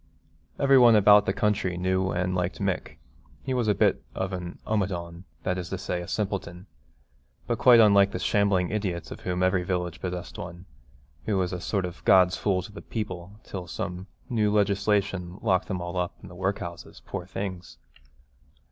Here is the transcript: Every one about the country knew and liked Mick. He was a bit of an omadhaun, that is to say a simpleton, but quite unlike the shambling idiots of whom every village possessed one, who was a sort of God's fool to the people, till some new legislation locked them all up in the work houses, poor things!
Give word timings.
Every 0.57 0.79
one 0.79 0.95
about 0.95 1.27
the 1.27 1.31
country 1.31 1.77
knew 1.77 2.09
and 2.09 2.33
liked 2.33 2.59
Mick. 2.59 2.97
He 3.43 3.53
was 3.53 3.67
a 3.67 3.75
bit 3.75 4.03
of 4.15 4.33
an 4.33 4.57
omadhaun, 4.65 5.25
that 5.43 5.59
is 5.59 5.69
to 5.69 5.77
say 5.77 6.01
a 6.01 6.07
simpleton, 6.07 6.65
but 7.45 7.59
quite 7.59 7.79
unlike 7.79 8.09
the 8.09 8.17
shambling 8.17 8.71
idiots 8.71 9.11
of 9.11 9.19
whom 9.19 9.43
every 9.43 9.61
village 9.61 10.01
possessed 10.01 10.39
one, 10.39 10.65
who 11.27 11.37
was 11.37 11.53
a 11.53 11.61
sort 11.61 11.85
of 11.85 12.03
God's 12.03 12.35
fool 12.35 12.63
to 12.63 12.71
the 12.71 12.81
people, 12.81 13.33
till 13.43 13.67
some 13.67 14.07
new 14.27 14.51
legislation 14.51 15.37
locked 15.39 15.67
them 15.67 15.83
all 15.83 15.95
up 15.95 16.15
in 16.23 16.29
the 16.29 16.35
work 16.35 16.57
houses, 16.57 17.03
poor 17.05 17.27
things! 17.27 17.77